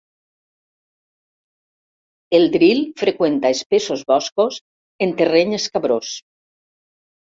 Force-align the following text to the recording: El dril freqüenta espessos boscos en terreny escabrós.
El 2.39 2.47
dril 2.57 2.81
freqüenta 3.01 3.53
espessos 3.57 4.01
boscos 4.13 4.59
en 5.07 5.15
terreny 5.21 5.55
escabrós. 5.63 6.15